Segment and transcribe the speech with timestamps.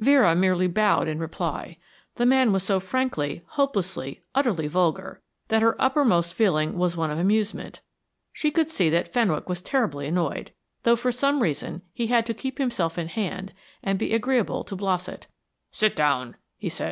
[0.00, 1.78] Vera merely bowed in reply.
[2.16, 7.18] The man was so frankly, hopelessly, utterly vulgar that her uppermost feeling was one of
[7.18, 7.80] amusement.
[8.34, 12.34] She could see that Fenwick was terribly annoyed, though for some reason he had to
[12.34, 15.26] keep himself in hand and be agreeable to Blossett.
[15.70, 16.90] "Sit down," he said.